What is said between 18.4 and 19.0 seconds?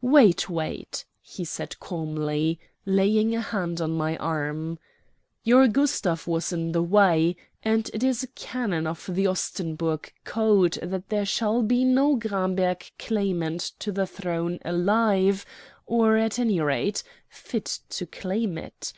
it.